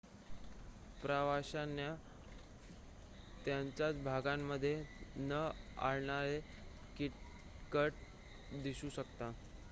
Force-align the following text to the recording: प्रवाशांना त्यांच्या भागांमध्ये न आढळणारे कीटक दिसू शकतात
प्रवाशांना 1.01 1.89
त्यांच्या 3.45 3.91
भागांमध्ये 4.03 4.73
न 5.17 5.31
आढळणारे 5.79 6.39
कीटक 6.97 7.77
दिसू 8.63 8.89
शकतात 8.89 9.33